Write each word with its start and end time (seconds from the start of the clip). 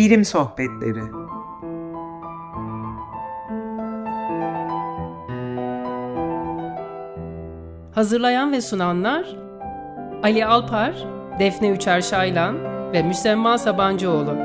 Bilim 0.00 0.24
Sohbetleri 0.24 1.00
Hazırlayan 7.94 8.52
ve 8.52 8.60
sunanlar 8.60 9.36
Ali 10.22 10.46
Alpar, 10.46 10.94
Defne 11.38 11.70
Üçer 11.70 12.00
Şaylan 12.00 12.56
ve 12.92 13.02
Müsemma 13.02 13.58
Sabancıoğlu. 13.58 14.36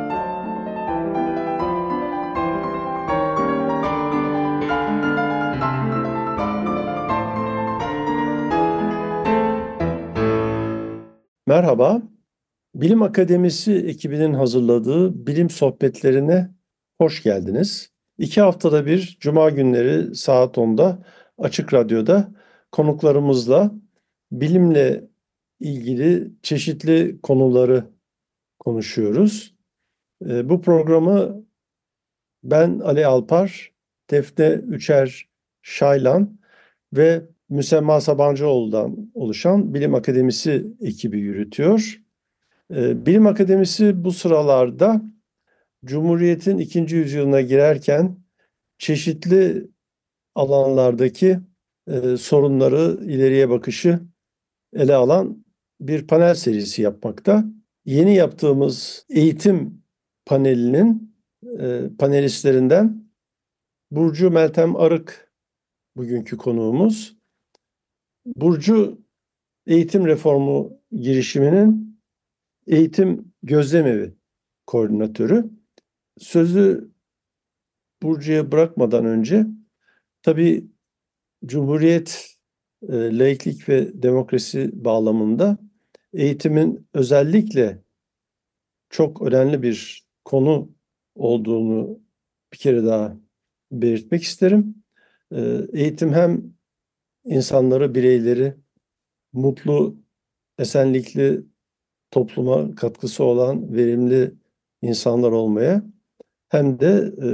Merhaba, 11.48 12.02
Bilim 12.76 13.02
Akademisi 13.02 13.74
ekibinin 13.74 14.34
hazırladığı 14.34 15.28
bilim 15.28 15.50
sohbetlerine 15.50 16.52
hoş 16.98 17.24
geldiniz. 17.24 17.92
İki 18.18 18.42
haftada 18.42 18.86
bir 18.86 19.18
Cuma 19.20 19.50
günleri 19.50 20.16
saat 20.16 20.58
10'da 20.58 21.06
Açık 21.38 21.74
Radyo'da 21.74 22.36
konuklarımızla 22.72 23.72
bilimle 24.32 25.04
ilgili 25.60 26.32
çeşitli 26.44 27.22
konuları 27.22 27.86
konuşuyoruz. 28.60 29.56
Ee, 30.26 30.50
bu 30.50 30.62
programı 30.62 31.46
ben 32.44 32.80
Ali 32.80 33.06
Alpar, 33.06 33.74
Defne 34.10 34.50
Üçer 34.50 35.30
Şaylan 35.62 36.40
ve 36.94 37.26
Müsemma 37.50 38.02
Sabancıoğlu'dan 38.02 39.12
oluşan 39.14 39.74
Bilim 39.74 39.96
Akademisi 39.96 40.68
ekibi 40.82 41.20
yürütüyor. 41.20 42.05
Ee, 42.72 43.06
Bilim 43.06 43.28
Akademisi 43.28 44.04
bu 44.04 44.12
sıralarda 44.12 45.02
Cumhuriyet'in 45.86 46.58
ikinci 46.58 46.96
yüzyılına 46.96 47.42
girerken 47.42 48.18
çeşitli 48.78 49.70
alanlardaki 50.36 51.40
e, 51.88 52.18
sorunları, 52.18 53.06
ileriye 53.06 53.50
bakışı 53.50 54.00
ele 54.74 54.96
alan 54.96 55.46
bir 55.82 56.08
panel 56.08 56.36
serisi 56.36 56.82
yapmakta. 56.82 57.46
Yeni 57.86 58.16
yaptığımız 58.16 59.06
eğitim 59.10 59.84
panelinin 60.26 61.16
e, 61.60 61.82
panelistlerinden 62.00 63.06
Burcu 63.92 64.32
Meltem 64.32 64.76
Arık 64.76 65.32
bugünkü 65.98 66.38
konuğumuz. 66.38 67.18
Burcu 68.26 69.02
eğitim 69.68 70.06
reformu 70.06 70.80
girişiminin 70.92 71.95
eğitim 72.68 73.34
gözlemevi 73.44 74.14
koordinatörü. 74.68 75.50
Sözü 76.18 76.92
Burcu'ya 78.04 78.52
bırakmadan 78.52 79.06
önce 79.06 79.46
tabii 80.22 80.68
Cumhuriyet 81.46 82.36
e, 82.90 83.18
laiklik 83.20 83.70
ve 83.70 84.04
demokrasi 84.04 84.86
bağlamında 84.86 85.58
eğitimin 86.14 86.88
özellikle 86.94 87.82
çok 88.90 89.22
önemli 89.22 89.64
bir 89.64 90.06
konu 90.26 90.76
olduğunu 91.16 92.00
bir 92.54 92.58
kere 92.58 92.86
daha 92.86 93.18
belirtmek 93.72 94.24
isterim. 94.24 94.76
E, 95.32 95.62
eğitim 95.74 96.14
hem 96.14 96.44
insanları, 97.26 97.96
bireyleri 97.96 98.56
mutlu, 99.34 99.98
esenlikli 100.60 101.44
topluma 102.16 102.76
katkısı 102.76 103.24
olan 103.24 103.76
verimli 103.76 104.32
insanlar 104.82 105.32
olmaya 105.32 105.84
hem 106.50 106.80
de 106.80 107.12
e, 107.24 107.28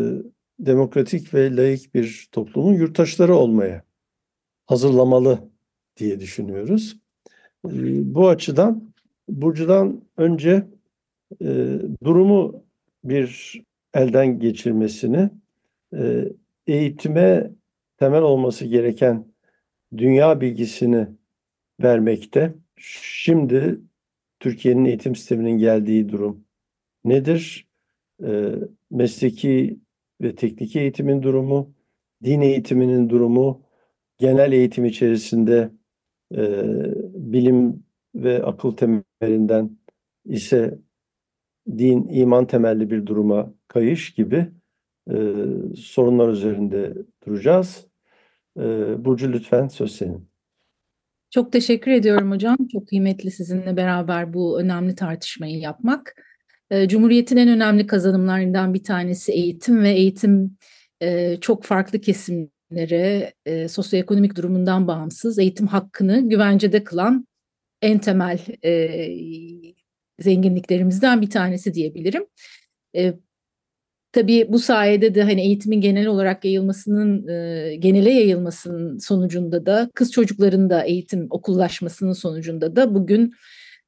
demokratik 0.65 1.33
ve 1.33 1.55
layık 1.55 1.95
bir 1.95 2.29
toplumun 2.31 2.73
yurttaşları 2.73 3.35
olmaya 3.35 3.83
hazırlamalı 4.65 5.39
diye 5.97 6.19
düşünüyoruz. 6.19 6.97
E, 7.65 7.71
bu 8.15 8.29
açıdan 8.29 8.93
Burcu'dan 9.29 10.01
önce 10.17 10.67
e, 11.41 11.79
durumu 12.03 12.63
bir 13.03 13.61
elden 13.93 14.39
geçirmesini, 14.39 15.29
e, 15.95 16.25
eğitime 16.67 17.51
temel 17.97 18.21
olması 18.21 18.65
gereken 18.65 19.25
dünya 19.97 20.41
bilgisini 20.41 21.07
vermekte. 21.83 22.53
Şimdi 23.01 23.79
Türkiye'nin 24.41 24.85
eğitim 24.85 25.15
sisteminin 25.15 25.57
geldiği 25.57 26.09
durum 26.09 26.45
nedir? 27.05 27.67
E, 28.23 28.55
mesleki 28.91 29.79
ve 30.21 30.35
teknik 30.35 30.75
eğitimin 30.75 31.23
durumu, 31.23 31.73
din 32.23 32.41
eğitiminin 32.41 33.09
durumu, 33.09 33.63
genel 34.17 34.51
eğitim 34.51 34.85
içerisinde 34.85 35.71
e, 36.35 36.63
bilim 37.13 37.83
ve 38.15 38.43
akıl 38.43 38.71
temelinden 38.71 39.77
ise 40.25 40.79
din, 41.77 42.07
iman 42.07 42.47
temelli 42.47 42.91
bir 42.91 43.05
duruma 43.05 43.53
kayış 43.67 44.13
gibi 44.13 44.47
e, 45.11 45.15
sorunlar 45.75 46.29
üzerinde 46.29 46.93
duracağız. 47.27 47.87
E, 48.57 48.61
Burcu 49.05 49.33
lütfen 49.33 49.67
söz 49.67 49.95
senin. 49.95 50.30
Çok 51.31 51.51
teşekkür 51.51 51.91
ediyorum 51.91 52.31
hocam. 52.31 52.57
Çok 52.71 52.87
kıymetli 52.87 53.31
sizinle 53.31 53.77
beraber 53.77 54.33
bu 54.33 54.61
önemli 54.61 54.95
tartışmayı 54.95 55.57
yapmak. 55.57 56.15
Ee, 56.71 56.87
Cumhuriyet'in 56.87 57.37
en 57.37 57.47
önemli 57.49 57.87
kazanımlarından 57.87 58.73
bir 58.73 58.83
tanesi 58.83 59.31
eğitim 59.31 59.83
ve 59.83 59.91
eğitim 59.91 60.57
e, 61.01 61.37
çok 61.41 61.63
farklı 61.63 62.01
kesimlere 62.01 63.33
e, 63.45 63.67
sosyoekonomik 63.67 64.35
durumundan 64.35 64.87
bağımsız 64.87 65.39
eğitim 65.39 65.67
hakkını 65.67 66.29
güvencede 66.29 66.83
kılan 66.83 67.27
en 67.81 67.99
temel 67.99 68.39
e, 68.65 69.07
zenginliklerimizden 70.19 71.21
bir 71.21 71.29
tanesi 71.29 71.73
diyebilirim. 71.73 72.25
Tabii 74.11 74.47
bu 74.49 74.59
sayede 74.59 75.15
de 75.15 75.23
hani 75.23 75.41
eğitimin 75.41 75.81
genel 75.81 76.07
olarak 76.07 76.45
yayılmasının, 76.45 77.27
e, 77.27 77.75
genele 77.75 78.11
yayılmasının 78.11 78.97
sonucunda 78.97 79.65
da 79.65 79.89
kız 79.95 80.11
çocukların 80.11 80.69
da 80.69 80.83
eğitim 80.83 81.27
okullaşmasının 81.29 82.13
sonucunda 82.13 82.75
da 82.75 82.95
bugün 82.95 83.33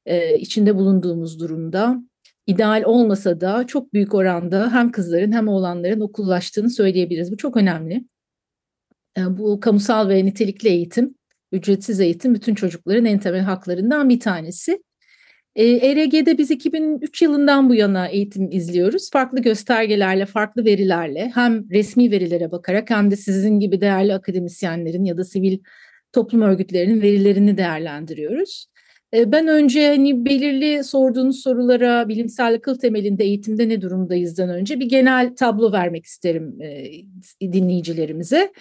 e, 0.05 0.37
içinde 0.37 0.75
bulunduğumuz 0.75 1.39
durumda 1.39 2.03
ideal 2.47 2.83
olmasa 2.85 3.41
da 3.41 3.67
çok 3.67 3.93
büyük 3.93 4.13
oranda 4.13 4.73
hem 4.73 4.91
kızların 4.91 5.31
hem 5.31 5.47
oğlanların 5.47 6.01
okullaştığını 6.01 6.69
söyleyebiliriz. 6.69 7.31
Bu 7.31 7.37
çok 7.37 7.57
önemli. 7.57 8.03
E, 9.17 9.37
bu 9.37 9.59
kamusal 9.59 10.09
ve 10.09 10.25
nitelikli 10.25 10.69
eğitim, 10.69 11.15
ücretsiz 11.51 11.99
eğitim 11.99 12.35
bütün 12.35 12.55
çocukların 12.55 13.05
en 13.05 13.19
temel 13.19 13.41
haklarından 13.41 14.09
bir 14.09 14.19
tanesi. 14.19 14.83
E, 15.55 15.65
ERG'de 15.65 16.37
biz 16.37 16.51
2003 16.51 17.21
yılından 17.21 17.69
bu 17.69 17.75
yana 17.75 18.07
eğitim 18.07 18.51
izliyoruz. 18.51 19.11
Farklı 19.11 19.41
göstergelerle, 19.41 20.25
farklı 20.25 20.65
verilerle 20.65 21.31
hem 21.35 21.69
resmi 21.69 22.11
verilere 22.11 22.51
bakarak 22.51 22.89
hem 22.89 23.11
de 23.11 23.15
sizin 23.15 23.59
gibi 23.59 23.81
değerli 23.81 24.13
akademisyenlerin 24.13 25.03
ya 25.03 25.17
da 25.17 25.23
sivil 25.23 25.59
toplum 26.13 26.41
örgütlerinin 26.41 27.01
verilerini 27.01 27.57
değerlendiriyoruz. 27.57 28.67
E, 29.13 29.31
ben 29.31 29.47
önce 29.47 29.87
hani 29.87 30.25
belirli 30.25 30.83
sorduğunuz 30.83 31.43
sorulara 31.43 32.09
bilimsel 32.09 32.53
akıl 32.53 32.75
temelinde 32.75 33.23
eğitimde 33.23 33.69
ne 33.69 33.81
durumdayızdan 33.81 34.49
önce 34.49 34.79
bir 34.79 34.89
genel 34.89 35.35
tablo 35.35 35.71
vermek 35.71 36.05
isterim 36.05 36.61
e, 36.61 37.51
dinleyicilerimize. 37.53 38.51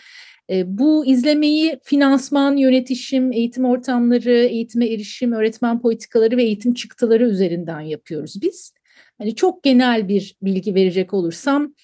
E, 0.50 0.78
bu 0.78 1.06
izlemeyi 1.06 1.78
finansman, 1.84 2.56
yönetişim, 2.56 3.32
eğitim 3.32 3.64
ortamları, 3.64 4.33
eğitime 4.33 4.86
erişim, 4.86 5.33
öğretmen 5.33 5.80
politikaları 5.80 6.36
ve 6.36 6.42
eğitim 6.42 6.74
çıktıları 6.74 7.28
üzerinden 7.28 7.80
yapıyoruz 7.80 8.42
biz. 8.42 8.72
Hani 9.18 9.34
çok 9.34 9.62
genel 9.62 10.09
bir 10.09 10.36
bilgi 10.42 10.74
verecek 10.74 11.15
olursam, 11.15 11.74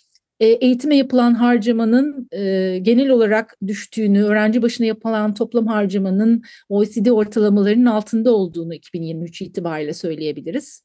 e, 0.41 0.47
eğitime 0.47 0.97
yapılan 0.97 1.35
harcamanın 1.35 2.29
e, 2.33 2.79
genel 2.83 3.09
olarak 3.09 3.57
düştüğünü, 3.67 4.25
öğrenci 4.25 4.63
başına 4.63 4.87
yapılan 4.87 5.35
toplam 5.35 5.67
harcamanın 5.67 6.43
OECD 6.69 7.07
ortalamalarının 7.07 7.87
altında 7.87 8.35
olduğunu 8.35 8.75
2023 8.75 9.43
itibariyle 9.43 9.95
söyleyebiliriz. 9.95 10.83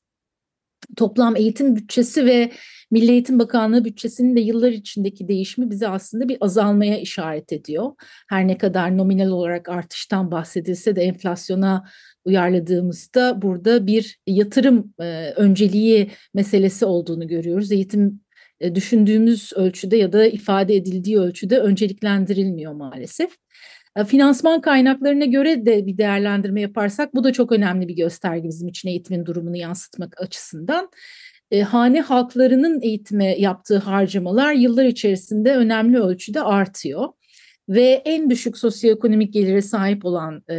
Toplam 0.98 1.36
eğitim 1.36 1.76
bütçesi 1.76 2.26
ve 2.26 2.52
Milli 2.94 3.12
Eğitim 3.12 3.40
Bakanlığı 3.40 3.86
bütçesinin 3.86 4.36
de 4.36 4.40
yıllar 4.40 4.72
içindeki 4.72 5.28
değişimi 5.28 5.70
bize 5.70 5.88
aslında 5.88 6.30
bir 6.30 6.38
azalmaya 6.42 7.00
işaret 7.00 7.54
ediyor. 7.54 7.92
Her 8.30 8.48
ne 8.48 8.58
kadar 8.58 8.98
nominal 8.98 9.28
olarak 9.28 9.70
artıştan 9.70 10.32
bahsedilse 10.32 10.96
de 10.96 11.02
enflasyona 11.02 11.86
uyarladığımızda 12.26 13.42
burada 13.42 13.88
bir 13.88 14.20
yatırım 14.28 14.94
e, 15.00 15.34
önceliği 15.36 16.12
meselesi 16.34 16.86
olduğunu 16.86 17.28
görüyoruz. 17.28 17.72
Eğitim 17.72 18.22
e, 18.60 18.76
düşündüğümüz 18.76 19.54
ölçüde 19.56 19.98
ya 19.98 20.14
da 20.14 20.26
ifade 20.26 20.76
edildiği 20.76 21.20
ölçüde 21.20 21.60
önceliklendirilmiyor 21.60 22.74
maalesef. 22.74 23.32
E, 23.96 24.04
finansman 24.04 24.62
kaynaklarına 24.62 25.26
göre 25.26 25.66
de 25.66 25.86
bir 25.86 25.98
değerlendirme 25.98 26.62
yaparsak 26.62 27.16
bu 27.16 27.24
da 27.24 27.34
çok 27.34 27.52
önemli 27.52 27.88
bir 27.88 27.96
gösterge 27.96 28.48
bizim 28.48 28.68
için 28.68 28.90
eğitimin 28.90 29.26
durumunu 29.26 29.58
yansıtmak 29.58 30.22
açısından. 30.22 30.90
E, 31.54 31.62
hane 31.62 32.02
halklarının 32.02 32.82
eğitime 32.82 33.40
yaptığı 33.40 33.78
harcamalar 33.78 34.54
yıllar 34.54 34.86
içerisinde 34.86 35.56
önemli 35.56 36.00
ölçüde 36.00 36.42
artıyor. 36.42 37.10
Ve 37.70 38.02
en 38.06 38.30
düşük 38.30 38.58
sosyoekonomik 38.58 39.34
gelire 39.34 39.62
sahip 39.62 40.06
olan 40.06 40.44
e, 40.50 40.56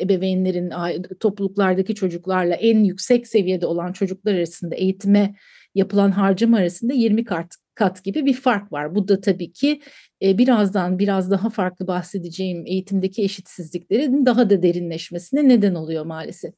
ebeveynlerin 0.00 0.72
topluluklardaki 1.20 1.94
çocuklarla 1.94 2.54
en 2.54 2.84
yüksek 2.84 3.28
seviyede 3.28 3.66
olan 3.66 3.92
çocuklar 3.92 4.34
arasında 4.34 4.74
eğitime 4.74 5.34
yapılan 5.74 6.10
harcama 6.10 6.56
arasında 6.56 6.92
20 6.92 7.24
kat, 7.24 7.56
kat 7.74 8.04
gibi 8.04 8.26
bir 8.26 8.34
fark 8.34 8.72
var. 8.72 8.94
Bu 8.94 9.08
da 9.08 9.20
tabii 9.20 9.52
ki 9.52 9.80
e, 10.22 10.38
birazdan 10.38 10.98
biraz 10.98 11.30
daha 11.30 11.50
farklı 11.50 11.86
bahsedeceğim 11.86 12.66
eğitimdeki 12.66 13.22
eşitsizliklerin 13.22 14.26
daha 14.26 14.50
da 14.50 14.62
derinleşmesine 14.62 15.48
neden 15.48 15.74
oluyor 15.74 16.06
maalesef. 16.06 16.54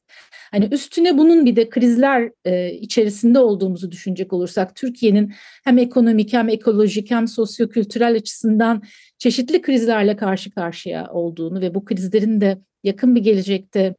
Hani 0.51 0.65
üstüne 0.71 1.17
bunun 1.17 1.45
bir 1.45 1.55
de 1.55 1.69
krizler 1.69 2.31
e, 2.45 2.71
içerisinde 2.73 3.39
olduğumuzu 3.39 3.91
düşünecek 3.91 4.33
olursak 4.33 4.75
Türkiye'nin 4.75 5.33
hem 5.63 5.77
ekonomik 5.77 6.33
hem 6.33 6.49
ekolojik 6.49 7.11
hem 7.11 7.27
sosyokültürel 7.27 8.15
açısından 8.15 8.83
çeşitli 9.17 9.61
krizlerle 9.61 10.15
karşı 10.15 10.51
karşıya 10.51 11.11
olduğunu 11.11 11.61
ve 11.61 11.75
bu 11.75 11.85
krizlerin 11.85 12.41
de 12.41 12.57
yakın 12.83 13.15
bir 13.15 13.21
gelecekte 13.21 13.95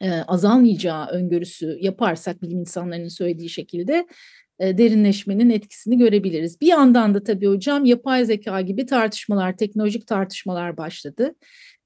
e, 0.00 0.10
azalmayacağı 0.10 1.06
öngörüsü 1.06 1.78
yaparsak 1.80 2.42
bilim 2.42 2.60
insanlarının 2.60 3.08
söylediği 3.08 3.48
şekilde 3.48 4.06
derinleşmenin 4.60 5.50
etkisini 5.50 5.98
görebiliriz. 5.98 6.60
Bir 6.60 6.66
yandan 6.66 7.14
da 7.14 7.22
tabii 7.24 7.46
hocam 7.46 7.84
yapay 7.84 8.24
zeka 8.24 8.60
gibi 8.60 8.86
tartışmalar, 8.86 9.56
teknolojik 9.56 10.06
tartışmalar 10.06 10.76
başladı. 10.76 11.34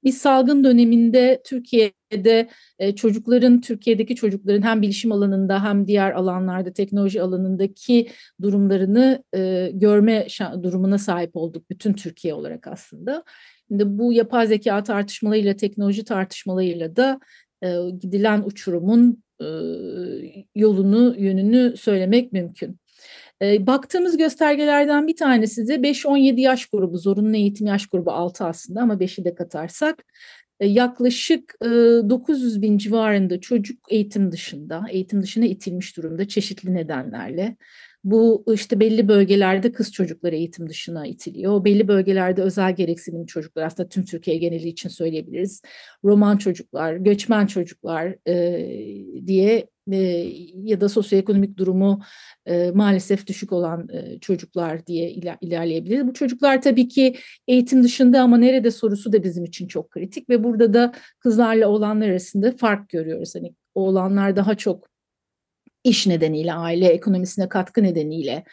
Biz 0.03 0.17
salgın 0.17 0.63
döneminde 0.63 1.41
Türkiye'de 1.45 2.49
e, 2.79 2.95
çocukların, 2.95 3.61
Türkiye'deki 3.61 4.15
çocukların 4.15 4.61
hem 4.61 4.81
bilişim 4.81 5.11
alanında 5.11 5.63
hem 5.63 5.87
diğer 5.87 6.11
alanlarda 6.11 6.73
teknoloji 6.73 7.21
alanındaki 7.21 8.09
durumlarını 8.41 9.23
e, 9.35 9.71
görme 9.73 10.27
durumuna 10.63 10.97
sahip 10.97 11.35
olduk 11.35 11.69
bütün 11.69 11.93
Türkiye 11.93 12.33
olarak 12.33 12.67
aslında. 12.67 13.23
Şimdi 13.67 13.83
bu 13.99 14.13
yapay 14.13 14.47
zeka 14.47 14.83
tartışmalarıyla, 14.83 15.55
teknoloji 15.55 16.03
tartışmalarıyla 16.03 16.95
da 16.95 17.19
e, 17.63 17.89
gidilen 17.99 18.43
uçurumun 18.45 19.23
e, 19.41 19.47
yolunu, 20.55 21.15
yönünü 21.17 21.77
söylemek 21.77 22.33
mümkün. 22.33 22.79
E, 23.41 23.67
baktığımız 23.67 24.17
göstergelerden 24.17 25.07
bir 25.07 25.15
tanesi 25.15 25.67
de 25.67 25.75
5-17 25.75 26.39
yaş 26.39 26.65
grubu, 26.65 26.97
zorunlu 26.97 27.35
eğitim 27.35 27.67
yaş 27.67 27.87
grubu 27.87 28.11
6 28.11 28.45
aslında 28.45 28.81
ama 28.81 28.93
5'i 28.93 29.25
de 29.25 29.35
katarsak 29.35 30.03
e, 30.59 30.67
yaklaşık 30.67 31.55
e, 31.61 31.65
900 31.65 32.61
bin 32.61 32.77
civarında 32.77 33.41
çocuk 33.41 33.79
eğitim 33.89 34.31
dışında, 34.31 34.85
eğitim 34.89 35.21
dışına 35.21 35.45
itilmiş 35.45 35.97
durumda 35.97 36.27
çeşitli 36.27 36.73
nedenlerle. 36.73 37.55
Bu 38.03 38.45
işte 38.53 38.79
belli 38.79 39.07
bölgelerde 39.07 39.71
kız 39.71 39.91
çocukları 39.91 40.35
eğitim 40.35 40.69
dışına 40.69 41.07
itiliyor. 41.07 41.65
Belli 41.65 41.87
bölgelerde 41.87 42.41
özel 42.41 42.75
gereksinim 42.75 43.25
çocuklar 43.25 43.63
aslında 43.63 43.89
tüm 43.89 44.05
Türkiye 44.05 44.37
geneli 44.37 44.67
için 44.67 44.89
söyleyebiliriz. 44.89 45.61
Roman 46.03 46.37
çocuklar, 46.37 46.95
göçmen 46.95 47.47
çocuklar 47.47 48.15
e, 48.27 49.27
diye 49.27 49.67
e, 49.91 49.97
ya 50.63 50.81
da 50.81 50.89
sosyoekonomik 50.89 51.57
durumu 51.57 52.01
e, 52.45 52.71
maalesef 52.71 53.27
düşük 53.27 53.51
olan 53.51 53.87
e, 53.89 54.19
çocuklar 54.19 54.85
diye 54.85 55.11
iler, 55.11 55.37
ilerleyebiliriz. 55.41 56.07
Bu 56.07 56.13
çocuklar 56.13 56.61
tabii 56.61 56.87
ki 56.87 57.15
eğitim 57.47 57.83
dışında 57.83 58.21
ama 58.21 58.37
nerede 58.37 58.71
sorusu 58.71 59.13
da 59.13 59.23
bizim 59.23 59.45
için 59.45 59.67
çok 59.67 59.91
kritik 59.91 60.29
ve 60.29 60.43
burada 60.43 60.73
da 60.73 60.93
kızlarla 61.19 61.67
oğlanlar 61.67 62.09
arasında 62.09 62.51
fark 62.51 62.89
görüyoruz. 62.89 63.35
Hani 63.35 63.55
oğlanlar 63.75 64.35
daha 64.35 64.55
çok 64.55 64.88
iş 65.83 66.07
nedeniyle, 66.07 66.53
aile 66.53 66.87
ekonomisine 66.87 67.49
katkı 67.49 67.83
nedeniyle 67.83 68.43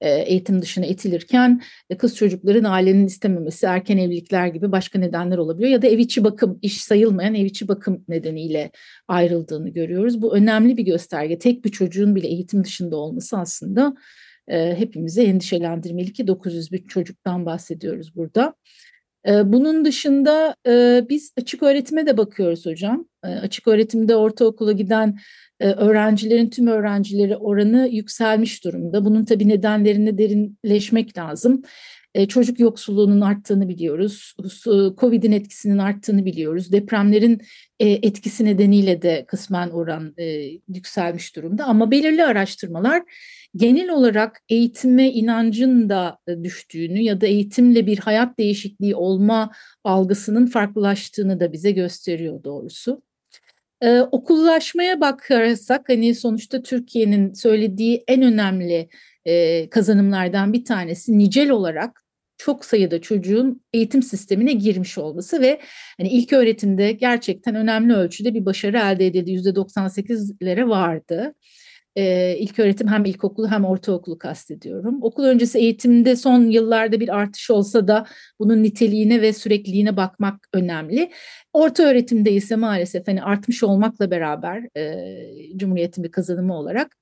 e, 0.00 0.10
eğitim 0.10 0.62
dışına 0.62 0.86
itilirken 0.86 1.62
e, 1.90 1.96
kız 1.96 2.16
çocukların 2.16 2.64
ailenin 2.64 3.06
istememesi, 3.06 3.66
erken 3.66 3.98
evlilikler 3.98 4.46
gibi 4.46 4.72
başka 4.72 4.98
nedenler 4.98 5.38
olabiliyor 5.38 5.70
ya 5.70 5.82
da 5.82 5.86
ev 5.86 5.98
içi 5.98 6.24
bakım, 6.24 6.58
iş 6.62 6.84
sayılmayan 6.84 7.34
ev 7.34 7.44
içi 7.44 7.68
bakım 7.68 8.04
nedeniyle 8.08 8.70
ayrıldığını 9.08 9.68
görüyoruz. 9.68 10.22
Bu 10.22 10.36
önemli 10.36 10.76
bir 10.76 10.82
gösterge. 10.82 11.38
Tek 11.38 11.64
bir 11.64 11.70
çocuğun 11.70 12.14
bile 12.14 12.28
eğitim 12.28 12.64
dışında 12.64 12.96
olması 12.96 13.38
aslında 13.38 13.94
e, 14.48 14.74
hepimizi 14.78 15.22
endişelendirmeli 15.22 16.12
ki 16.12 16.26
900 16.26 16.72
bin 16.72 16.86
çocuktan 16.86 17.46
bahsediyoruz 17.46 18.16
burada. 18.16 18.54
Bunun 19.26 19.84
dışında 19.84 20.54
biz 21.08 21.32
açık 21.38 21.62
öğretime 21.62 22.06
de 22.06 22.16
bakıyoruz 22.16 22.66
hocam. 22.66 23.06
Açık 23.22 23.68
öğretimde 23.68 24.16
ortaokula 24.16 24.72
giden 24.72 25.18
öğrencilerin 25.60 26.50
tüm 26.50 26.66
öğrencileri 26.66 27.36
oranı 27.36 27.88
yükselmiş 27.92 28.64
durumda. 28.64 29.04
Bunun 29.04 29.24
tabii 29.24 29.48
nedenlerine 29.48 30.18
derinleşmek 30.18 31.18
lazım. 31.18 31.62
Çocuk 32.28 32.60
yoksulluğunun 32.60 33.20
arttığını 33.20 33.68
biliyoruz. 33.68 34.34
Covid'in 35.00 35.32
etkisinin 35.32 35.78
arttığını 35.78 36.24
biliyoruz. 36.24 36.72
Depremlerin 36.72 37.40
etkisi 37.80 38.44
nedeniyle 38.44 39.02
de 39.02 39.24
kısmen 39.28 39.70
oran 39.70 40.14
yükselmiş 40.68 41.36
durumda. 41.36 41.64
Ama 41.64 41.90
belirli 41.90 42.24
araştırmalar 42.24 43.02
genel 43.56 43.90
olarak 43.90 44.40
eğitime 44.48 45.10
inancın 45.10 45.88
da 45.88 46.18
düştüğünü 46.42 47.00
ya 47.00 47.20
da 47.20 47.26
eğitimle 47.26 47.86
bir 47.86 47.98
hayat 47.98 48.38
değişikliği 48.38 48.94
olma 48.94 49.50
algısının 49.84 50.46
farklılaştığını 50.46 51.40
da 51.40 51.52
bize 51.52 51.70
gösteriyor 51.70 52.44
doğrusu. 52.44 53.02
Ee, 53.80 54.00
okullaşmaya 54.00 55.00
bakarsak 55.00 55.88
hani 55.88 56.14
sonuçta 56.14 56.62
Türkiye'nin 56.62 57.32
söylediği 57.32 58.04
en 58.08 58.22
önemli 58.22 58.88
e, 59.24 59.68
kazanımlardan 59.70 60.52
bir 60.52 60.64
tanesi 60.64 61.18
nicel 61.18 61.50
olarak 61.50 62.03
çok 62.38 62.64
sayıda 62.64 63.00
çocuğun 63.00 63.62
eğitim 63.72 64.02
sistemine 64.02 64.52
girmiş 64.52 64.98
olması 64.98 65.40
ve 65.40 65.60
hani 65.98 66.08
ilk 66.08 66.32
öğretimde 66.32 66.92
gerçekten 66.92 67.54
önemli 67.54 67.94
ölçüde 67.94 68.34
bir 68.34 68.44
başarı 68.44 68.78
elde 68.78 69.06
edildi. 69.06 69.30
%98'lere 69.30 70.68
vardı 70.68 71.34
e, 71.96 72.36
ilk 72.38 72.58
öğretim 72.58 72.88
hem 72.88 73.04
ilkokulu 73.04 73.50
hem 73.50 73.64
ortaokulu 73.64 74.18
kastediyorum. 74.18 74.98
Okul 75.02 75.24
öncesi 75.24 75.58
eğitimde 75.58 76.16
son 76.16 76.44
yıllarda 76.50 77.00
bir 77.00 77.16
artış 77.16 77.50
olsa 77.50 77.88
da 77.88 78.06
bunun 78.38 78.62
niteliğine 78.62 79.22
ve 79.22 79.32
sürekliliğine 79.32 79.96
bakmak 79.96 80.48
önemli. 80.52 81.10
Orta 81.52 81.82
öğretimde 81.82 82.32
ise 82.32 82.56
maalesef 82.56 83.08
hani 83.08 83.22
artmış 83.22 83.62
olmakla 83.62 84.10
beraber 84.10 84.68
e, 84.76 85.56
Cumhuriyet'in 85.56 86.04
bir 86.04 86.10
kazanımı 86.10 86.58
olarak 86.58 86.96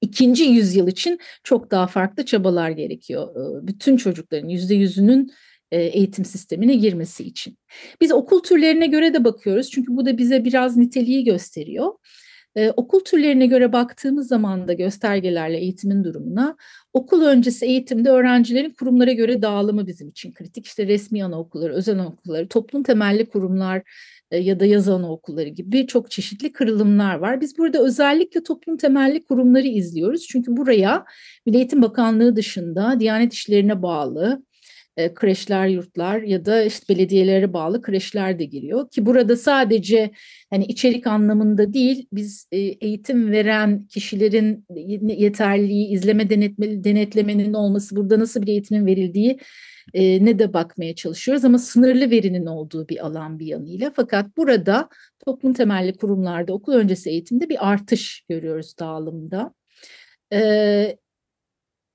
ikinci 0.00 0.44
yüzyıl 0.44 0.88
için 0.88 1.18
çok 1.44 1.70
daha 1.70 1.86
farklı 1.86 2.24
çabalar 2.24 2.70
gerekiyor. 2.70 3.28
Bütün 3.66 3.96
çocukların 3.96 4.48
yüzde 4.48 4.74
yüzünün 4.74 5.30
eğitim 5.70 6.24
sistemine 6.24 6.74
girmesi 6.74 7.24
için. 7.24 7.58
Biz 8.00 8.12
okul 8.12 8.40
türlerine 8.42 8.86
göre 8.86 9.14
de 9.14 9.24
bakıyoruz 9.24 9.70
çünkü 9.70 9.96
bu 9.96 10.06
da 10.06 10.18
bize 10.18 10.44
biraz 10.44 10.76
niteliği 10.76 11.24
gösteriyor. 11.24 11.92
Okul 12.76 13.00
türlerine 13.00 13.46
göre 13.46 13.72
baktığımız 13.72 14.28
zaman 14.28 14.68
da 14.68 14.72
göstergelerle 14.72 15.58
eğitimin 15.58 16.04
durumuna 16.04 16.56
okul 16.92 17.22
öncesi 17.22 17.66
eğitimde 17.66 18.10
öğrencilerin 18.10 18.70
kurumlara 18.70 19.12
göre 19.12 19.42
dağılımı 19.42 19.86
bizim 19.86 20.08
için 20.08 20.32
kritik. 20.32 20.66
İşte 20.66 20.86
resmi 20.86 21.24
anaokulları, 21.24 21.72
özel 21.72 21.94
anaokulları, 21.94 22.48
toplum 22.48 22.82
temelli 22.82 23.28
kurumlar 23.28 23.82
ya 24.36 24.60
da 24.60 24.66
yaz 24.66 24.88
anaokulları 24.88 25.48
gibi 25.48 25.86
çok 25.86 26.10
çeşitli 26.10 26.52
kırılımlar 26.52 27.14
var. 27.14 27.40
Biz 27.40 27.58
burada 27.58 27.84
özellikle 27.84 28.42
toplum 28.42 28.76
temelli 28.76 29.24
kurumları 29.24 29.66
izliyoruz. 29.66 30.26
Çünkü 30.26 30.56
buraya 30.56 31.04
Milli 31.46 31.56
Eğitim 31.56 31.82
Bakanlığı 31.82 32.36
dışında 32.36 33.00
Diyanet 33.00 33.32
İşleri'ne 33.32 33.82
bağlı 33.82 34.42
e, 34.98 35.14
kreşler, 35.14 35.66
yurtlar 35.66 36.22
ya 36.22 36.44
da 36.44 36.62
işte 36.62 36.94
belediyelere 36.94 37.52
bağlı 37.52 37.82
kreşler 37.82 38.38
de 38.38 38.44
giriyor 38.44 38.90
ki 38.90 39.06
burada 39.06 39.36
sadece 39.36 40.10
hani 40.50 40.64
içerik 40.64 41.06
anlamında 41.06 41.72
değil 41.72 42.06
biz 42.12 42.48
e, 42.52 42.58
eğitim 42.58 43.30
veren 43.30 43.86
kişilerin 43.86 44.66
yeterliliği, 45.08 45.88
izleme 45.88 46.30
denetme, 46.30 46.84
denetlemenin 46.84 47.52
olması, 47.52 47.96
burada 47.96 48.18
nasıl 48.18 48.42
bir 48.42 48.48
eğitimin 48.48 48.86
verildiği 48.86 49.38
e, 49.94 50.24
ne 50.24 50.38
de 50.38 50.52
bakmaya 50.52 50.94
çalışıyoruz 50.94 51.44
ama 51.44 51.58
sınırlı 51.58 52.10
verinin 52.10 52.46
olduğu 52.46 52.88
bir 52.88 53.06
alan 53.06 53.38
bir 53.38 53.46
yanıyla. 53.46 53.92
Fakat 53.96 54.36
burada 54.36 54.88
toplum 55.24 55.52
temelli 55.52 55.96
kurumlarda 55.96 56.52
okul 56.52 56.72
öncesi 56.72 57.10
eğitimde 57.10 57.48
bir 57.48 57.68
artış 57.68 58.24
görüyoruz 58.28 58.78
dağılımda. 58.78 59.54
Ee, 60.32 60.96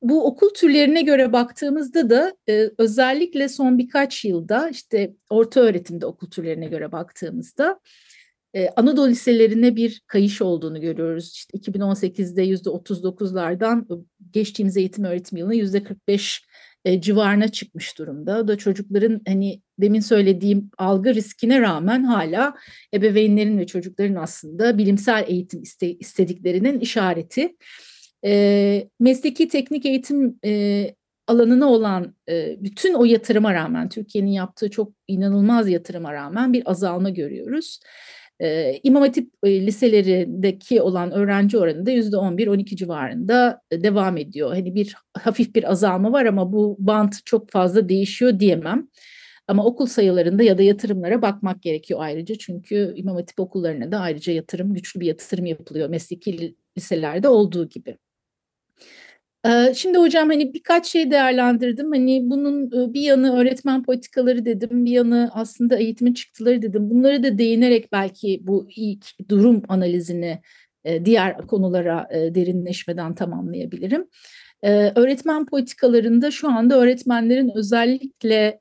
bu 0.01 0.27
okul 0.27 0.49
türlerine 0.49 1.01
göre 1.01 1.33
baktığımızda 1.33 2.09
da 2.09 2.35
e, 2.49 2.69
özellikle 2.77 3.49
son 3.49 3.77
birkaç 3.77 4.25
yılda 4.25 4.69
işte 4.69 5.13
orta 5.29 5.59
öğretimde 5.59 6.05
okul 6.05 6.29
türlerine 6.29 6.67
göre 6.67 6.91
baktığımızda 6.91 7.79
e, 8.53 8.69
Anadolu 8.69 9.09
liselerine 9.09 9.75
bir 9.75 10.01
kayış 10.07 10.41
olduğunu 10.41 10.81
görüyoruz. 10.81 11.31
İşte 11.33 11.57
2018'de 11.57 12.41
yüzde 12.41 12.69
39'lardan 12.69 14.05
geçtiğimiz 14.31 14.77
eğitim 14.77 15.03
öğretim 15.03 15.37
yılına 15.37 15.53
yüzde 15.53 15.83
45 15.83 16.45
e, 16.85 17.01
civarına 17.01 17.47
çıkmış 17.47 17.97
durumda. 17.97 18.39
O 18.39 18.47
da 18.47 18.57
çocukların 18.57 19.21
hani 19.27 19.61
demin 19.79 19.99
söylediğim 19.99 20.71
algı 20.77 21.13
riskine 21.13 21.61
rağmen 21.61 22.03
hala 22.03 22.53
ebeveynlerin 22.93 23.57
ve 23.57 23.67
çocukların 23.67 24.15
aslında 24.15 24.77
bilimsel 24.77 25.25
eğitim 25.27 25.61
iste, 25.61 25.93
istediklerinin 25.93 26.79
işareti. 26.79 27.55
E, 28.25 28.89
mesleki 28.99 29.47
teknik 29.47 29.85
eğitim 29.85 30.39
e, 30.45 30.95
alanına 31.27 31.69
olan 31.71 32.15
e, 32.29 32.63
bütün 32.63 32.93
o 32.93 33.05
yatırıma 33.05 33.53
rağmen, 33.53 33.89
Türkiye'nin 33.89 34.31
yaptığı 34.31 34.69
çok 34.69 34.93
inanılmaz 35.07 35.69
yatırıma 35.69 36.13
rağmen 36.13 36.53
bir 36.53 36.71
azalma 36.71 37.09
görüyoruz. 37.09 37.79
E, 38.39 38.79
İmam 38.83 39.01
Hatip 39.03 39.33
liselerindeki 39.45 40.81
olan 40.81 41.11
öğrenci 41.11 41.57
oranı 41.57 41.85
da 41.85 41.91
yüzde 41.91 42.15
11-12 42.15 42.75
civarında 42.75 43.61
devam 43.73 44.17
ediyor. 44.17 44.49
Hani 44.49 44.75
bir 44.75 44.95
hafif 45.13 45.55
bir 45.55 45.71
azalma 45.71 46.11
var 46.11 46.25
ama 46.25 46.53
bu 46.53 46.75
bant 46.79 47.25
çok 47.25 47.49
fazla 47.49 47.89
değişiyor 47.89 48.39
diyemem. 48.39 48.87
Ama 49.47 49.65
okul 49.65 49.85
sayılarında 49.85 50.43
ya 50.43 50.57
da 50.57 50.61
yatırımlara 50.63 51.21
bakmak 51.21 51.61
gerekiyor 51.61 51.99
ayrıca. 52.03 52.35
Çünkü 52.35 52.93
İmam 52.95 53.15
Hatip 53.15 53.39
okullarına 53.39 53.91
da 53.91 53.99
ayrıca 53.99 54.33
yatırım, 54.33 54.73
güçlü 54.73 54.99
bir 54.99 55.05
yatırım 55.05 55.45
yapılıyor 55.45 55.89
mesleki 55.89 56.55
liselerde 56.77 57.27
olduğu 57.27 57.69
gibi. 57.69 57.97
Şimdi 59.75 59.97
hocam 59.97 60.29
hani 60.29 60.53
birkaç 60.53 60.87
şey 60.87 61.11
değerlendirdim. 61.11 61.91
Hani 61.91 62.21
bunun 62.25 62.71
bir 62.93 63.01
yanı 63.01 63.37
öğretmen 63.37 63.83
politikaları 63.83 64.45
dedim, 64.45 64.85
bir 64.85 64.91
yanı 64.91 65.29
aslında 65.33 65.77
eğitimin 65.77 66.13
çıktıları 66.13 66.61
dedim. 66.61 66.89
Bunları 66.89 67.23
da 67.23 67.37
değinerek 67.37 67.91
belki 67.91 68.39
bu 68.43 68.67
ilk 68.75 69.29
durum 69.29 69.63
analizini 69.67 70.39
diğer 71.05 71.37
konulara 71.37 72.07
derinleşmeden 72.11 73.15
tamamlayabilirim. 73.15 74.07
Öğretmen 74.95 75.45
politikalarında 75.45 76.31
şu 76.31 76.49
anda 76.49 76.79
öğretmenlerin 76.79 77.51
özellikle 77.55 78.59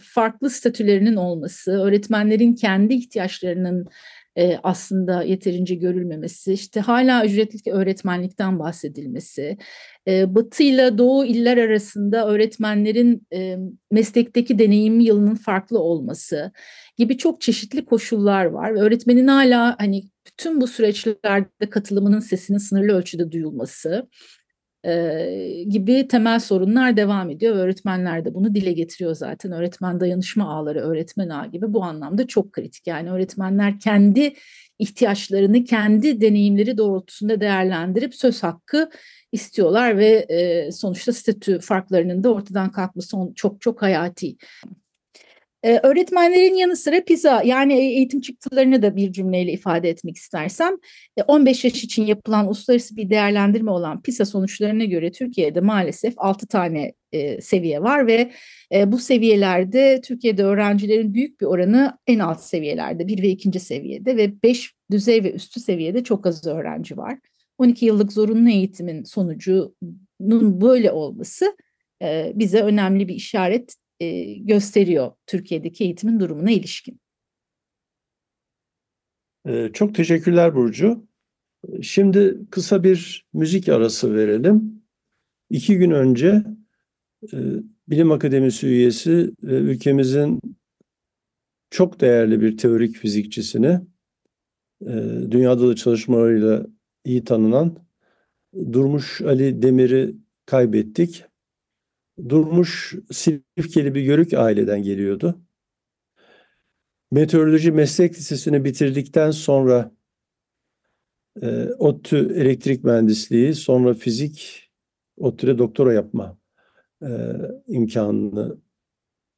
farklı 0.00 0.50
statülerinin 0.50 1.16
olması, 1.16 1.72
öğretmenlerin 1.72 2.54
kendi 2.54 2.94
ihtiyaçlarının 2.94 3.86
e, 4.38 4.58
aslında 4.62 5.22
yeterince 5.22 5.74
görülmemesi, 5.74 6.52
işte 6.52 6.80
hala 6.80 7.26
ücretli 7.26 7.72
öğretmenlikten 7.72 8.58
bahsedilmesi, 8.58 9.58
e, 10.08 10.34
Batı 10.34 10.62
ile 10.62 10.98
Doğu 10.98 11.24
iller 11.24 11.56
arasında 11.56 12.28
öğretmenlerin 12.28 13.26
e, 13.32 13.56
meslekteki 13.90 14.58
deneyim 14.58 15.00
yılının 15.00 15.34
farklı 15.34 15.78
olması 15.78 16.52
gibi 16.98 17.18
çok 17.18 17.40
çeşitli 17.40 17.84
koşullar 17.84 18.44
var. 18.44 18.70
Öğretmenin 18.70 19.28
hala 19.28 19.76
hani 19.78 20.02
bütün 20.26 20.60
bu 20.60 20.66
süreçlerde 20.66 21.70
katılımının 21.70 22.20
sesinin 22.20 22.58
sınırlı 22.58 22.92
ölçüde 22.92 23.32
duyulması, 23.32 24.08
e, 24.84 25.64
gibi 25.68 26.08
temel 26.08 26.40
sorunlar 26.40 26.96
devam 26.96 27.30
ediyor. 27.30 27.56
Öğretmenler 27.56 28.24
de 28.24 28.34
bunu 28.34 28.54
dile 28.54 28.72
getiriyor 28.72 29.14
zaten. 29.14 29.52
Öğretmen 29.52 30.00
dayanışma 30.00 30.54
ağları, 30.54 30.80
öğretmen 30.80 31.28
ağı 31.28 31.50
gibi 31.50 31.72
bu 31.72 31.84
anlamda 31.84 32.26
çok 32.26 32.52
kritik. 32.52 32.86
Yani 32.86 33.10
öğretmenler 33.10 33.78
kendi 33.78 34.34
ihtiyaçlarını, 34.78 35.64
kendi 35.64 36.20
deneyimleri 36.20 36.78
doğrultusunda 36.78 37.40
değerlendirip 37.40 38.14
söz 38.14 38.42
hakkı 38.42 38.90
istiyorlar 39.32 39.98
ve 39.98 40.26
sonuçta 40.72 41.12
statü 41.12 41.58
farklarının 41.58 42.24
da 42.24 42.32
ortadan 42.32 42.72
kalkması 42.72 43.16
çok 43.34 43.60
çok 43.60 43.82
hayati. 43.82 44.36
Ee, 45.62 45.80
öğretmenlerin 45.82 46.54
yanı 46.54 46.76
sıra 46.76 47.04
PISA 47.04 47.42
yani 47.42 47.74
eğitim 47.74 48.20
çıktılarını 48.20 48.82
da 48.82 48.96
bir 48.96 49.12
cümleyle 49.12 49.52
ifade 49.52 49.88
etmek 49.88 50.16
istersem 50.16 50.76
15 51.26 51.64
yaş 51.64 51.84
için 51.84 52.06
yapılan 52.06 52.46
uluslararası 52.46 52.96
bir 52.96 53.10
değerlendirme 53.10 53.70
olan 53.70 54.02
PISA 54.02 54.24
sonuçlarına 54.24 54.84
göre 54.84 55.12
Türkiye'de 55.12 55.60
maalesef 55.60 56.14
6 56.16 56.46
tane 56.46 56.92
e, 57.12 57.40
seviye 57.40 57.82
var 57.82 58.06
ve 58.06 58.32
e, 58.74 58.92
bu 58.92 58.98
seviyelerde 58.98 60.00
Türkiye'de 60.04 60.44
öğrencilerin 60.44 61.14
büyük 61.14 61.40
bir 61.40 61.46
oranı 61.46 61.98
en 62.06 62.18
alt 62.18 62.40
seviyelerde 62.40 63.08
1 63.08 63.22
ve 63.22 63.28
2. 63.28 63.60
seviyede 63.60 64.16
ve 64.16 64.42
5 64.42 64.74
düzey 64.90 65.24
ve 65.24 65.32
üstü 65.32 65.60
seviyede 65.60 66.04
çok 66.04 66.26
az 66.26 66.46
öğrenci 66.46 66.96
var. 66.96 67.18
12 67.58 67.86
yıllık 67.86 68.12
zorunlu 68.12 68.50
eğitimin 68.50 69.04
sonucunun 69.04 70.60
böyle 70.60 70.92
olması 70.92 71.56
e, 72.02 72.32
bize 72.34 72.62
önemli 72.62 73.08
bir 73.08 73.14
işaret 73.14 73.74
e, 74.02 74.34
gösteriyor 74.34 75.12
Türkiye'deki 75.26 75.84
eğitimin 75.84 76.20
durumuna 76.20 76.50
ilişkin. 76.50 77.00
E, 79.46 79.70
çok 79.72 79.94
teşekkürler 79.94 80.54
Burcu. 80.54 81.06
Şimdi 81.82 82.38
kısa 82.50 82.84
bir 82.84 83.26
müzik 83.32 83.68
arası 83.68 84.14
verelim. 84.14 84.82
İki 85.50 85.78
gün 85.78 85.90
önce 85.90 86.44
e, 87.32 87.36
Bilim 87.88 88.12
Akademisi 88.12 88.66
üyesi 88.66 89.30
ve 89.42 89.54
ülkemizin 89.54 90.40
çok 91.70 92.00
değerli 92.00 92.40
bir 92.40 92.56
teorik 92.56 92.96
fizikçisini, 92.96 93.80
dünyada 95.30 95.68
da 95.68 95.76
çalışmalarıyla 95.76 96.66
iyi 97.04 97.24
tanınan 97.24 97.76
Durmuş 98.72 99.20
Ali 99.20 99.62
Demir'i 99.62 100.16
kaybettik. 100.46 101.24
Durmuş 102.28 102.94
Silifkeli 103.12 103.94
bir 103.94 104.02
Yörük 104.02 104.34
aileden 104.34 104.82
geliyordu. 104.82 105.42
Meteoroloji 107.10 107.72
meslek 107.72 108.14
lisesini 108.14 108.64
bitirdikten 108.64 109.30
sonra 109.30 109.92
e, 111.42 111.68
ODTÜ 111.78 112.34
elektrik 112.36 112.84
mühendisliği, 112.84 113.54
sonra 113.54 113.94
fizik, 113.94 114.70
ODTÜ'de 115.16 115.58
doktora 115.58 115.92
yapma 115.92 116.38
e, 117.02 117.08
imkanını 117.66 118.56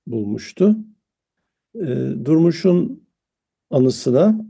bulmuştu. 0.06 0.76
E, 1.74 1.86
Durmuş'un 2.24 3.08
anısına 3.70 4.46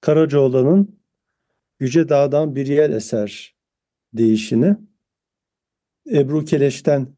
Karacaoğlan'ın 0.00 1.00
Yüce 1.80 2.08
Dağ'dan 2.08 2.56
bir 2.56 2.66
yer 2.66 2.90
eser 2.90 3.56
değişini 4.12 4.76
Ebru 6.12 6.44
Keleş'ten 6.44 7.16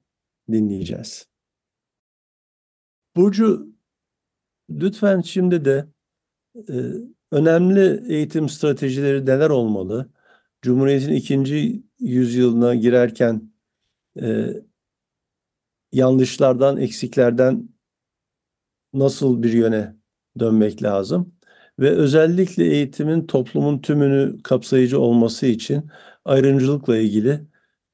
dinleyeceğiz. 0.53 1.29
Burcu 3.17 3.69
lütfen 4.71 5.21
şimdi 5.21 5.65
de 5.65 5.87
e, 6.69 6.75
önemli 7.33 8.15
eğitim 8.15 8.49
stratejileri 8.49 9.27
neler 9.27 9.51
olmalı? 9.51 10.11
Cumhuriyet'in 10.63 11.13
ikinci 11.13 11.83
yüzyılına 12.01 12.75
girerken 12.75 13.53
e, 14.23 14.47
yanlışlardan, 15.93 16.77
eksiklerden 16.77 17.69
nasıl 18.95 19.43
bir 19.43 19.53
yöne 19.53 19.97
dönmek 20.39 20.83
lazım? 20.83 21.35
Ve 21.79 21.91
özellikle 21.91 22.65
eğitimin 22.65 23.27
toplumun 23.27 23.79
tümünü 23.79 24.43
kapsayıcı 24.43 25.01
olması 25.01 25.47
için 25.47 25.91
ayrımcılıkla 26.25 26.97
ilgili 26.97 27.41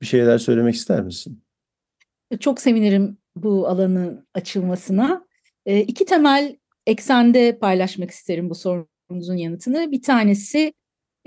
bir 0.04 0.08
şeyler 0.08 0.38
söylemek 0.38 0.75
ister 0.75 1.02
misin? 1.02 1.42
Çok 2.40 2.61
sevinirim 2.61 3.18
bu 3.37 3.68
alanın 3.68 4.26
açılmasına. 4.34 5.26
E, 5.66 5.80
iki 5.80 6.04
temel 6.04 6.56
eksende 6.87 7.58
paylaşmak 7.58 8.11
isterim 8.11 8.50
bu 8.50 8.54
sorunuzun 8.54 9.37
yanıtını. 9.37 9.92
Bir 9.92 10.02
tanesi 10.02 10.73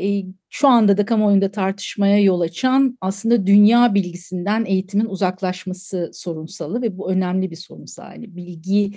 e, 0.01 0.23
şu 0.49 0.67
anda 0.67 0.97
da 0.97 1.05
kamuoyunda 1.05 1.51
tartışmaya 1.51 2.19
yol 2.19 2.41
açan 2.41 2.97
aslında 3.01 3.47
dünya 3.47 3.93
bilgisinden 3.93 4.65
eğitimin 4.65 5.05
uzaklaşması 5.05 6.11
sorunsalı 6.13 6.81
ve 6.81 6.97
bu 6.97 7.11
önemli 7.11 7.51
bir 7.51 7.55
sorunsal. 7.55 8.11
Yani 8.11 8.35
bilgi 8.35 8.93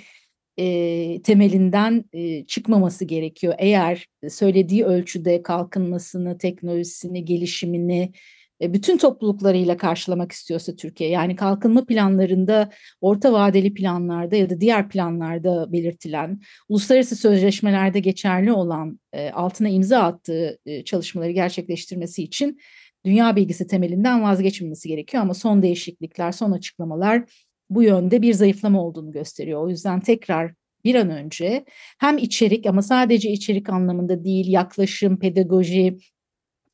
e, 0.59 1.23
temelinden 1.23 2.05
e, 2.13 2.47
çıkmaması 2.47 3.05
gerekiyor. 3.05 3.55
Eğer 3.59 4.07
söylediği 4.29 4.85
ölçüde 4.85 5.43
kalkınmasını, 5.43 6.39
teknolojisini, 6.39 7.25
gelişimini, 7.25 8.03
e, 8.03 8.13
bütün 8.61 8.99
topluluklarıyla 8.99 9.77
karşılamak 9.77 10.33
istiyorsa 10.33 10.77
Türkiye 10.77 11.11
yani 11.11 11.37
kalkınma 11.37 11.85
planlarında 11.87 12.71
orta 13.01 13.33
vadeli 13.33 13.75
planlarda 13.75 14.37
ya 14.37 14.51
da 14.51 14.61
diğer 14.61 14.89
planlarda 14.89 15.73
belirtilen 15.73 16.41
uluslararası 16.69 17.17
sözleşmelerde 17.17 18.01
geçerli 18.01 18.53
olan 18.53 19.01
e, 19.13 19.31
altına 19.31 19.69
imza 19.69 20.03
attığı 20.03 20.59
e, 20.67 20.85
çalışmaları 20.85 21.31
gerçekleştirmesi 21.31 22.23
için 22.23 22.59
dünya 23.05 23.37
bilgisi 23.37 23.67
temelinden 23.67 24.23
vazgeçmemesi 24.23 24.89
gerekiyor 24.89 25.23
ama 25.23 25.35
son 25.35 25.63
değişiklikler 25.63 26.33
son 26.33 26.53
açıklamalar 26.53 27.25
bu 27.71 27.83
yönde 27.83 28.23
bir 28.23 28.35
zayıflama 28.35 28.85
olduğunu 28.85 29.13
gösteriyor. 29.13 29.63
O 29.63 29.69
yüzden 29.69 30.01
tekrar 30.01 30.55
bir 30.85 30.95
an 30.95 31.11
önce 31.11 31.65
hem 31.99 32.19
içerik 32.19 32.67
ama 32.67 32.83
sadece 32.83 33.31
içerik 33.31 33.69
anlamında 33.69 34.25
değil 34.25 34.49
yaklaşım, 34.49 35.19
pedagoji, 35.19 35.99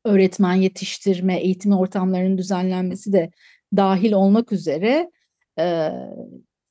öğretmen 0.07 0.55
yetiştirme, 0.55 1.41
eğitim 1.41 1.73
ortamlarının 1.73 2.39
düzenlenmesi 2.39 3.13
de 3.13 3.31
dahil 3.77 4.13
olmak 4.13 4.53
üzere 4.53 5.11
e, 5.59 5.91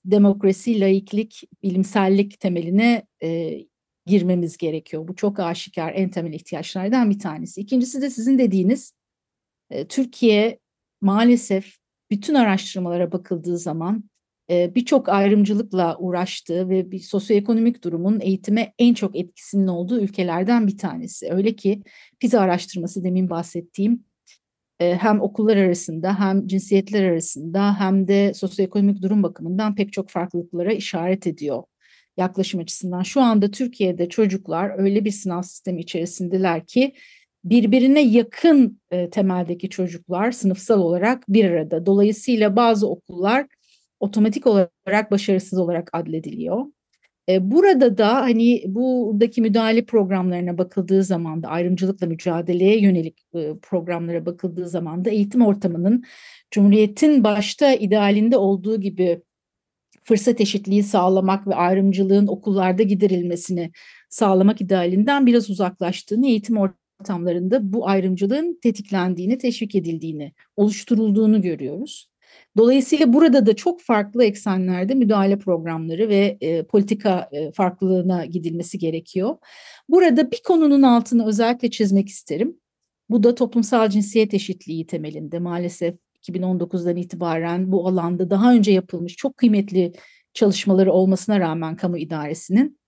demokrasi, 0.05 0.79
laiklik, 0.79 1.43
bilimsellik 1.63 2.39
temeline 2.39 3.07
e, 3.23 3.59
girmemiz 4.05 4.57
gerekiyor. 4.57 5.07
Bu 5.07 5.15
çok 5.15 5.39
aşikar 5.39 5.93
en 5.95 6.09
temel 6.09 6.33
ihtiyaçlardan 6.33 7.09
bir 7.09 7.19
tanesi. 7.19 7.61
İkincisi 7.61 8.01
de 8.01 8.09
sizin 8.09 8.37
dediğiniz 8.37 8.93
e, 9.69 9.87
Türkiye 9.87 10.59
maalesef 11.01 11.77
bütün 12.11 12.33
araştırmalara 12.33 13.11
bakıldığı 13.11 13.57
zaman 13.57 14.03
birçok 14.49 15.09
ayrımcılıkla 15.09 15.97
uğraştığı 15.97 16.69
ve 16.69 16.91
bir 16.91 16.99
sosyoekonomik 16.99 17.83
durumun 17.83 18.19
eğitime 18.19 18.73
en 18.79 18.93
çok 18.93 19.15
etkisinin 19.15 19.67
olduğu 19.67 19.99
ülkelerden 19.99 20.67
bir 20.67 20.77
tanesi. 20.77 21.31
Öyle 21.31 21.55
ki 21.55 21.83
PISA 22.19 22.39
araştırması 22.39 23.03
demin 23.03 23.29
bahsettiğim 23.29 24.03
hem 24.79 25.21
okullar 25.21 25.57
arasında 25.57 26.19
hem 26.19 26.47
cinsiyetler 26.47 27.03
arasında 27.03 27.79
hem 27.79 28.07
de 28.07 28.33
sosyoekonomik 28.33 29.01
durum 29.01 29.23
bakımından 29.23 29.75
pek 29.75 29.93
çok 29.93 30.09
farklılıklara 30.09 30.73
işaret 30.73 31.27
ediyor 31.27 31.63
yaklaşım 32.17 32.59
açısından. 32.59 33.03
Şu 33.03 33.21
anda 33.21 33.51
Türkiye'de 33.51 34.09
çocuklar 34.09 34.79
öyle 34.79 35.05
bir 35.05 35.11
sınav 35.11 35.41
sistemi 35.41 35.81
içerisindeler 35.81 36.65
ki 36.65 36.93
birbirine 37.43 38.01
yakın 38.01 38.81
temeldeki 39.11 39.69
çocuklar 39.69 40.31
sınıfsal 40.31 40.81
olarak 40.81 41.23
bir 41.29 41.45
arada. 41.45 41.85
Dolayısıyla 41.85 42.55
bazı 42.55 42.89
okullar 42.89 43.47
otomatik 43.99 44.47
olarak 44.47 45.11
başarısız 45.11 45.59
olarak 45.59 45.89
adlediliyor. 45.93 46.65
E, 47.29 47.51
burada 47.51 47.97
da 47.97 48.15
hani 48.15 48.63
buradaki 48.67 49.41
müdahale 49.41 49.85
programlarına 49.85 50.57
bakıldığı 50.57 51.03
zaman 51.03 51.43
da 51.43 51.47
ayrımcılıkla 51.47 52.07
mücadeleye 52.07 52.81
yönelik 52.81 53.25
e, 53.35 53.53
programlara 53.61 54.25
bakıldığı 54.25 54.67
zaman 54.67 55.05
da 55.05 55.09
eğitim 55.09 55.41
ortamının 55.41 56.03
Cumhuriyet'in 56.51 57.23
başta 57.23 57.73
idealinde 57.73 58.37
olduğu 58.37 58.81
gibi 58.81 59.21
fırsat 60.03 60.41
eşitliği 60.41 60.83
sağlamak 60.83 61.47
ve 61.47 61.55
ayrımcılığın 61.55 62.27
okullarda 62.27 62.83
giderilmesini 62.83 63.71
sağlamak 64.09 64.61
idealinden 64.61 65.25
biraz 65.25 65.49
uzaklaştığını, 65.49 66.27
eğitim 66.27 66.57
ortamlarında 66.99 67.73
bu 67.73 67.87
ayrımcılığın 67.87 68.59
tetiklendiğini, 68.63 69.37
teşvik 69.37 69.75
edildiğini, 69.75 70.33
oluşturulduğunu 70.55 71.41
görüyoruz. 71.41 72.09
Dolayısıyla 72.57 73.13
burada 73.13 73.45
da 73.45 73.55
çok 73.55 73.81
farklı 73.81 74.23
eksenlerde 74.23 74.93
müdahale 74.95 75.37
programları 75.37 76.09
ve 76.09 76.37
e, 76.41 76.63
politika 76.63 77.29
e, 77.31 77.51
farklılığına 77.51 78.25
gidilmesi 78.25 78.77
gerekiyor. 78.79 79.37
Burada 79.89 80.31
bir 80.31 80.41
konunun 80.43 80.81
altını 80.81 81.27
özellikle 81.27 81.71
çizmek 81.71 82.09
isterim. 82.09 82.57
Bu 83.09 83.23
da 83.23 83.35
toplumsal 83.35 83.89
cinsiyet 83.89 84.33
eşitliği 84.33 84.87
temelinde 84.87 85.39
maalesef 85.39 85.95
2019'dan 86.23 86.95
itibaren 86.95 87.71
bu 87.71 87.87
alanda 87.87 88.29
daha 88.29 88.53
önce 88.53 88.71
yapılmış 88.71 89.15
çok 89.15 89.37
kıymetli 89.37 89.93
çalışmaları 90.33 90.93
olmasına 90.93 91.39
rağmen 91.39 91.75
kamu 91.75 91.97
idaresinin 91.97 92.79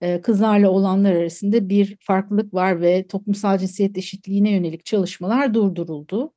e, 0.00 0.20
kızlarla 0.20 0.70
olanlar 0.70 1.12
arasında 1.12 1.68
bir 1.68 1.96
farklılık 2.00 2.54
var 2.54 2.80
ve 2.80 3.06
toplumsal 3.06 3.58
cinsiyet 3.58 3.98
eşitliğine 3.98 4.50
yönelik 4.50 4.84
çalışmalar 4.84 5.54
durduruldu. 5.54 6.32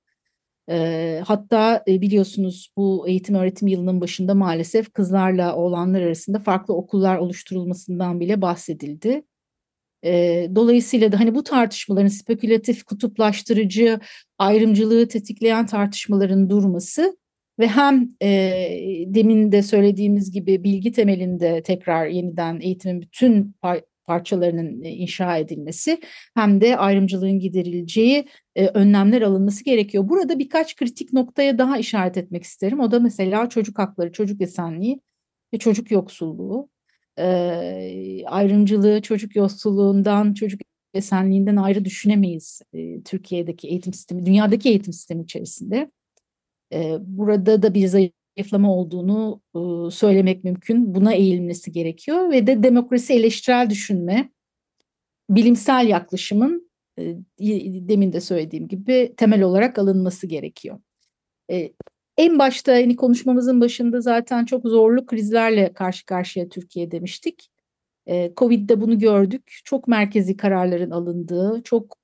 Hatta 1.26 1.84
e, 1.88 2.02
biliyorsunuz 2.02 2.72
bu 2.78 3.08
eğitim 3.08 3.36
öğretim 3.36 3.68
yılının 3.68 4.02
başında 4.02 4.36
maalesef 4.36 4.94
kızlarla 4.94 5.56
oğlanlar 5.56 6.02
arasında 6.02 6.40
farklı 6.40 6.74
okullar 6.74 7.18
oluşturulmasından 7.18 8.20
bile 8.20 8.42
bahsedildi. 8.42 9.24
Dolayısıyla 10.56 11.12
da 11.12 11.20
hani 11.20 11.36
bu 11.36 11.44
tartışmaların 11.44 12.08
spekülatif, 12.08 12.84
kutuplaştırıcı, 12.84 14.00
ayrımcılığı 14.38 15.08
tetikleyen 15.08 15.66
tartışmaların 15.66 16.50
durması 16.50 17.18
ve 17.60 17.68
hem 17.68 18.10
e, 18.22 18.30
demin 19.08 19.52
de 19.52 19.64
söylediğimiz 19.64 20.32
gibi 20.32 20.64
bilgi 20.64 20.92
temelinde 20.92 21.62
tekrar 21.62 22.08
yeniden 22.08 22.60
eğitimin 22.60 23.02
bütün 23.02 23.56
parçalarının 24.08 24.84
e, 24.84 24.90
inşa 24.90 25.38
edilmesi 25.38 26.00
hem 26.36 26.62
de 26.62 26.78
ayrımcılığın 26.78 27.40
giderileceği 27.40 28.28
e, 28.58 28.68
önlemler 28.68 29.22
alınması 29.22 29.64
gerekiyor. 29.64 30.10
Burada 30.10 30.40
birkaç 30.40 30.76
kritik 30.76 31.14
noktaya 31.14 31.58
daha 31.58 31.78
işaret 31.78 32.18
etmek 32.18 32.44
isterim. 32.44 32.80
O 32.80 32.92
da 32.92 33.00
mesela 33.00 33.50
çocuk 33.50 33.80
hakları, 33.80 34.12
çocuk 34.12 34.42
esenliği 34.42 35.02
ve 35.54 35.58
çocuk 35.60 35.92
yoksulluğu. 35.92 36.70
E, 37.20 38.24
ayrımcılığı 38.26 39.02
çocuk 39.02 39.36
yoksulluğundan, 39.36 40.34
çocuk 40.34 40.62
esenliğinden 40.94 41.56
ayrı 41.56 41.86
düşünemeyiz 41.86 42.62
Türkiye'deki 43.06 43.68
eğitim 43.68 43.94
sistemi, 43.94 44.26
dünyadaki 44.26 44.70
eğitim 44.70 44.94
sistemi 44.94 45.24
içerisinde. 45.24 45.92
burada 47.00 47.62
da 47.62 47.74
bir 47.74 47.88
zayıf 47.88 48.12
zayıflama 48.38 48.76
olduğunu 48.76 49.42
e, 49.56 49.92
söylemek 49.92 50.44
mümkün. 50.44 50.96
Buna 50.96 51.14
eğilmesi 51.14 51.72
gerekiyor 51.72 52.32
ve 52.32 52.48
de 52.48 52.64
demokrasi 52.64 53.14
eleştirel 53.14 53.70
düşünme, 53.70 54.30
bilimsel 55.30 55.88
yaklaşımın 55.88 56.56
e, 56.56 56.67
demin 57.88 58.14
de 58.14 58.22
söylediğim 58.22 58.68
gibi 58.68 59.14
temel 59.18 59.42
olarak 59.42 59.80
alınması 59.80 60.28
gerekiyor. 60.28 60.80
E, 61.52 61.74
en 62.18 62.40
başta 62.40 62.74
hani 62.74 62.96
konuşmamızın 62.96 63.62
başında 63.62 64.02
zaten 64.02 64.46
çok 64.46 64.68
zorlu 64.68 65.06
krizlerle 65.06 65.74
karşı 65.74 66.06
karşıya 66.06 66.50
Türkiye 66.50 66.92
demiştik. 66.92 67.50
Covid'de 68.38 68.82
bunu 68.82 69.00
gördük. 69.00 69.60
Çok 69.66 69.88
merkezi 69.88 70.38
kararların 70.38 70.92
alındığı, 70.92 71.62
çok 71.64 71.98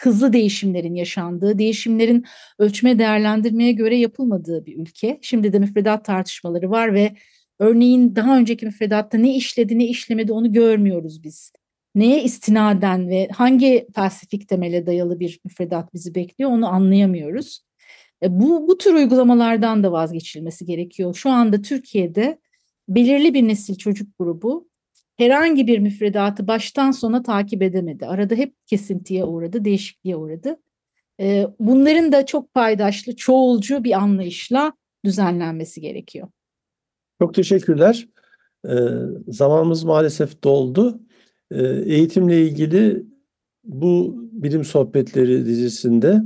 hızlı 0.00 0.32
değişimlerin 0.32 0.94
yaşandığı, 0.94 1.58
değişimlerin 1.58 2.24
ölçme 2.58 2.98
değerlendirmeye 2.98 3.72
göre 3.72 3.96
yapılmadığı 3.96 4.66
bir 4.66 4.78
ülke. 4.78 5.18
Şimdi 5.22 5.52
de 5.52 5.58
müfredat 5.58 6.04
tartışmaları 6.04 6.70
var 6.70 6.94
ve 6.94 7.12
örneğin 7.58 8.16
daha 8.16 8.38
önceki 8.38 8.66
müfredatta 8.66 9.18
ne 9.18 9.36
işledi 9.36 9.78
ne 9.78 9.86
işlemedi 9.86 10.32
onu 10.32 10.52
görmüyoruz 10.52 11.22
biz. 11.22 11.52
Neye 11.98 12.22
istinaden 12.22 13.08
ve 13.08 13.28
hangi 13.32 13.86
felsefik 13.94 14.48
temele 14.48 14.86
dayalı 14.86 15.20
bir 15.20 15.40
müfredat 15.44 15.94
bizi 15.94 16.14
bekliyor 16.14 16.50
onu 16.50 16.68
anlayamıyoruz. 16.68 17.60
E, 18.22 18.40
bu, 18.40 18.68
bu 18.68 18.78
tür 18.78 18.94
uygulamalardan 18.94 19.82
da 19.84 19.92
vazgeçilmesi 19.92 20.66
gerekiyor. 20.66 21.14
Şu 21.14 21.30
anda 21.30 21.62
Türkiye'de 21.62 22.38
belirli 22.88 23.34
bir 23.34 23.48
nesil 23.48 23.74
çocuk 23.74 24.18
grubu 24.18 24.68
herhangi 25.16 25.66
bir 25.66 25.78
müfredatı 25.78 26.48
baştan 26.48 26.90
sona 26.90 27.22
takip 27.22 27.62
edemedi. 27.62 28.06
Arada 28.06 28.34
hep 28.34 28.54
kesintiye 28.66 29.24
uğradı, 29.24 29.64
değişikliğe 29.64 30.16
uğradı. 30.16 30.56
Ee, 31.20 31.46
bunların 31.60 32.12
da 32.12 32.26
çok 32.26 32.54
paydaşlı, 32.54 33.16
çoğulcu 33.16 33.84
bir 33.84 33.92
anlayışla 33.92 34.72
düzenlenmesi 35.04 35.80
gerekiyor. 35.80 36.28
Çok 37.22 37.34
teşekkürler. 37.34 38.08
Ee, 38.68 38.76
zamanımız 39.28 39.84
maalesef 39.84 40.44
doldu. 40.44 41.00
Ee, 41.50 41.62
eğitimle 41.66 42.42
ilgili 42.46 43.06
bu 43.64 44.14
bilim 44.32 44.64
sohbetleri 44.64 45.46
dizisinde 45.46 46.22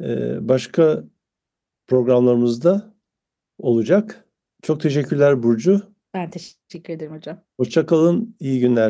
e, 0.00 0.38
başka 0.48 1.04
programlarımızda 1.86 2.94
olacak. 3.58 4.24
Çok 4.62 4.80
teşekkürler 4.80 5.42
Burcu. 5.42 5.82
Ben 6.14 6.30
teşekkür 6.30 6.92
ederim 6.92 7.12
hocam. 7.12 7.40
Hoşçakalın, 7.56 8.36
iyi 8.40 8.60
günler. 8.60 8.86